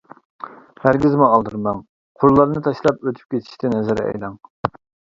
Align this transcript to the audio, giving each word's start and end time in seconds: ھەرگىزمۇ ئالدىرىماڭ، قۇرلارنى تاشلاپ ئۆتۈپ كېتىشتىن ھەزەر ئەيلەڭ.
ھەرگىزمۇ 0.85 1.27
ئالدىرىماڭ، 1.35 1.83
قۇرلارنى 2.23 2.65
تاشلاپ 2.71 3.09
ئۆتۈپ 3.09 3.39
كېتىشتىن 3.39 3.81
ھەزەر 3.81 4.07
ئەيلەڭ. 4.09 4.39